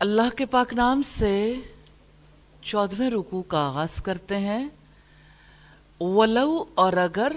[0.00, 1.54] اللہ کے پاک نام سے
[2.62, 4.68] چودھویں رکو کا آغاز کرتے ہیں۔
[6.00, 7.32] ولو اور اگر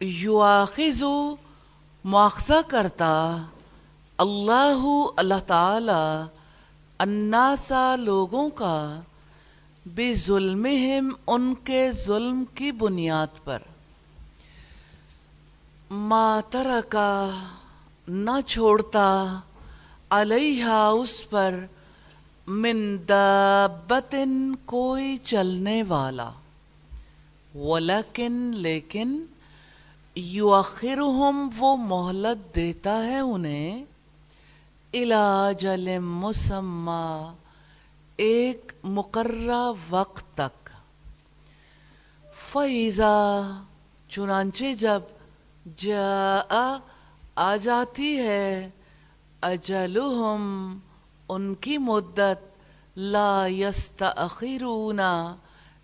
[0.00, 1.36] یواخذو
[2.04, 3.36] مواخذہ کرتا،
[4.18, 4.84] اللہ
[5.16, 6.24] اللہ تعالی
[6.98, 9.00] الناسا لوگوں کا
[9.86, 13.58] بے ظلمہم ان کے ظلم کی بنیاد پر۔
[15.90, 17.30] ما ترکا
[18.08, 19.40] نہ چھوڑتا
[20.10, 21.54] علیہ اس پر
[22.48, 26.30] من دابتن کوئی چلنے والا
[27.54, 29.26] ولیکن لیکن
[30.14, 33.84] یؤخرہم وہ مہلت دیتا ہے انہیں۔
[34.92, 37.32] الاجل مسمى
[38.16, 40.70] ایک مقررہ وقت تک۔
[42.34, 43.42] فیضا
[44.08, 45.00] چنانچہ جب
[45.76, 46.42] جا
[47.34, 48.70] آ جاتی ہے،
[49.40, 50.78] اجلہم
[51.28, 52.44] ان کی مدت
[52.96, 55.00] لا یستأخرون،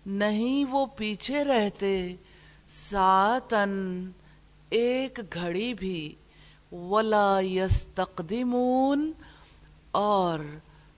[0.05, 1.93] نہیں وہ پیچھے رہتے
[2.69, 3.71] ساتن
[4.71, 6.13] ایک گھڑی بھی،
[6.71, 9.11] ولا یستقدمون،
[9.93, 10.39] اور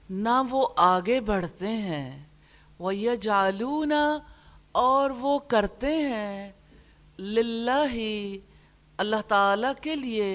[0.10, 2.24] نہ وہ آگے بڑھتے ہیں
[2.80, 3.94] وَيَجْعَلُونَ
[4.76, 6.52] اور وہ کرتے ہیں،
[7.20, 8.40] للہ ہی،
[9.00, 10.32] اللہ تعالی کے لیے،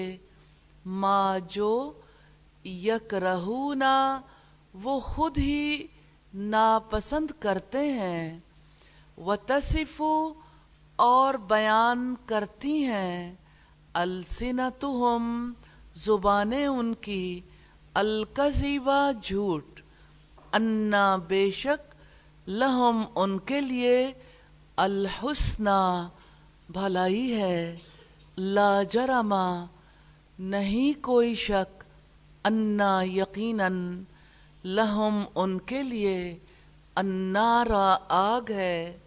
[0.85, 1.71] ما جو
[2.65, 4.21] یکرہونا،
[4.73, 5.87] وہ خود ہی
[6.33, 8.39] ناپسند کرتے ہیں
[9.17, 10.33] وتصفو
[10.95, 13.35] اور بیان کرتی ہیں،
[13.93, 15.51] السنتہم،
[15.95, 17.39] زبانیں ان کی،
[17.93, 19.81] الکذیبہ جھوٹ،
[20.53, 21.93] انا بے شک
[22.47, 24.11] لہم ان کے لیے
[24.75, 26.07] الحسنہ
[26.69, 27.77] بھلائی ہے،
[28.37, 29.65] لا جرما
[30.39, 31.80] نہیں کوئی شک۔
[32.43, 34.03] انا یقیناً
[34.65, 36.37] لہم ان کے لیے
[36.95, 38.97] انارا آگ ہے۔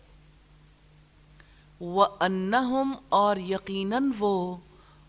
[1.81, 4.57] و انہم اور یقیناً وہ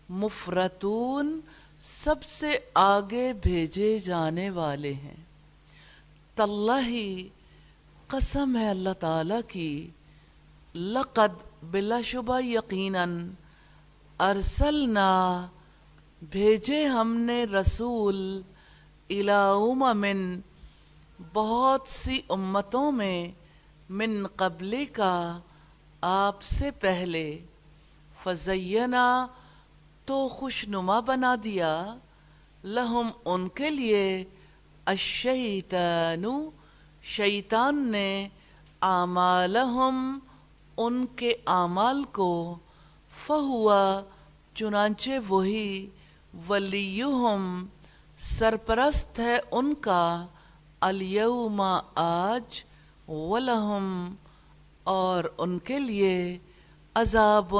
[0.08, 1.40] مفرتون
[1.80, 5.16] سب سے آگے بھیجے جانے والے ہیں۔
[6.34, 7.22] تاللہ
[8.06, 9.90] قسم ہے اللہ تعالی کی،
[10.74, 13.30] لقد بلا شبہ یقیناً
[14.18, 15.46] ارسلنا
[16.22, 18.42] بھیجے ہم نے رسول
[19.94, 20.40] من
[21.32, 23.28] بہت سی امتوں میں
[23.90, 25.40] من قبل کا
[26.00, 27.38] آپ سے پہلے
[28.22, 29.26] فزینہ
[30.04, 31.96] تو خوشنما بنا دیا
[32.64, 34.24] لہم ان کے لیے
[34.84, 36.24] الشیطان،
[37.02, 38.28] شیطان نے
[38.82, 40.18] اعمالہم
[40.76, 42.56] ان کے اعمال کو
[43.26, 44.02] فہوا
[44.54, 45.86] چنانچہ وہی
[46.48, 47.66] ولیہم،
[48.18, 50.26] سرپرست ہے ان کا،
[50.80, 51.60] الیوم
[51.94, 52.64] آج
[53.08, 54.14] ولہم،
[54.84, 56.38] اور ان کے لیے
[56.94, 57.54] عذاب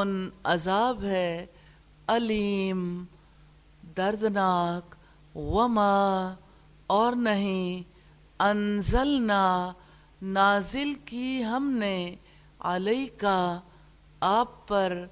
[0.45, 1.47] عذاب ہے،
[2.07, 3.05] علیم،
[3.97, 4.95] دردناک،
[5.37, 6.35] وما،
[6.87, 7.83] اور نہیں،
[8.39, 9.73] انزلنا،
[10.23, 12.17] نازل کی ہم نے
[12.61, 13.61] علیہ کا
[14.21, 15.05] آپ پر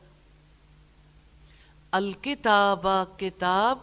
[1.94, 3.78] الکتاب کتاب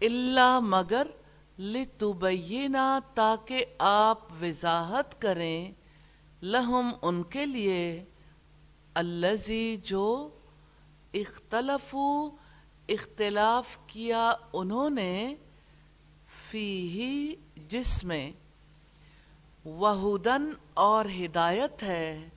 [0.00, 1.06] اللہ مگر
[1.58, 5.72] لتبینا تاکہ آپ وضاحت کریں
[6.42, 7.82] لہم ان کے لیے
[8.94, 10.08] الزی جو
[11.14, 12.08] اختلفو
[12.88, 15.34] اختلاف کیا انہوں نے
[16.50, 17.34] فی ہی
[17.68, 18.30] جس میں
[19.64, 22.28] وہدن اور ہدایت ہے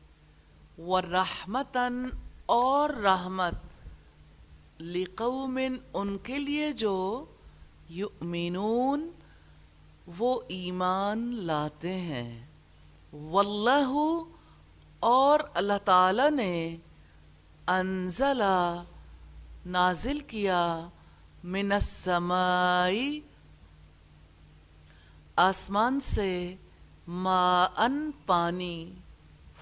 [0.78, 2.06] ورحمتن
[2.54, 3.73] اور رحمت
[4.84, 5.60] لقوم
[5.94, 7.26] ان کے لیے جو
[7.90, 9.10] یؤمنون
[10.18, 12.46] وہ ایمان لاتے ہیں۔
[13.14, 13.94] واللہ
[15.00, 16.78] اور اللہ تعالی نے
[17.68, 18.84] انزلہ
[19.66, 20.88] نازل کیا
[21.44, 23.20] من السمائی
[25.36, 26.56] آسمان سے
[27.08, 28.94] ما ان پانی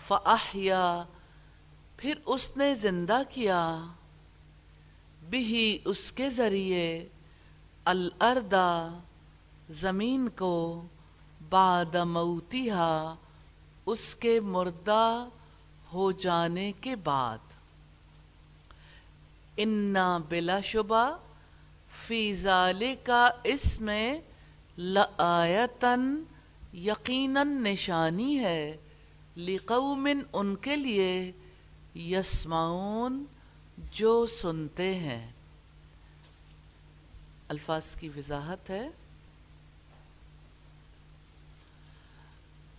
[0.08, 1.04] فاحیا
[1.98, 3.88] پھر اس نے زندہ کیا۔
[5.30, 7.08] بھی اس کے ذریعے
[7.86, 9.00] الاردا
[9.70, 10.86] زمین کو
[11.50, 13.16] بعد موتیہا
[13.86, 15.28] اس کے مردہ
[15.94, 17.38] ہو جانے کے بعد۔
[19.58, 21.18] انا بلا شبہ
[22.08, 22.34] فی
[23.04, 24.20] کا اس میں
[24.78, 26.24] لآیتن
[26.74, 28.78] یقیناً نشانی ہے
[29.38, 31.32] لقوم ان کے لیے
[31.96, 33.24] یسمعون
[33.92, 35.32] جو سنتے ہیں،
[37.48, 38.90] الفاظ کی وضاحت ہے۔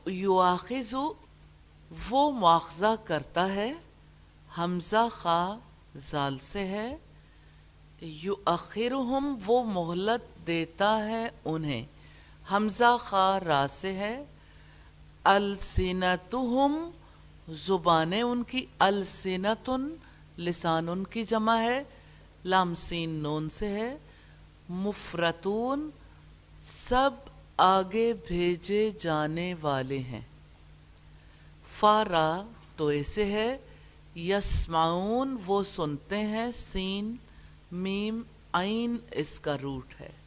[0.06, 1.12] یواخذو
[2.10, 3.72] وہ مواخذہ کرتا ہے،
[4.58, 5.58] حمزہ خا
[5.96, 6.96] زال سے ہے۔
[8.00, 11.86] یو اخرہم وہ مہلت دیتا ہے انہیں۔
[12.52, 14.24] حمزہ خا را سے ہے۔
[15.24, 16.90] السنتہم
[17.48, 19.96] زبانیں ان کی، السنتن
[20.38, 21.84] لسان ان کی جمع ہے،
[22.44, 23.98] لام سین نون سے ہے۔
[24.68, 25.90] مفرتون
[26.64, 27.10] سب
[27.56, 30.20] آگے بھیجے جانے والے ہیں۔
[31.66, 32.42] فارا
[32.76, 33.58] تو ایسے ہے،
[34.16, 37.16] یسمعون وہ سنتے ہیں، سین،
[37.72, 40.21] میم، عین اس کا روٹ ہے۔